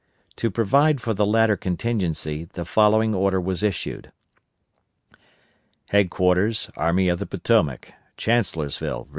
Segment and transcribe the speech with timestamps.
[0.37, 4.11] To provide for the latter contingency the following order was issued:
[5.91, 9.09] HEADQUARTERS ARMY OF THE POTOMAC CHANCELLORSVILLE, Va.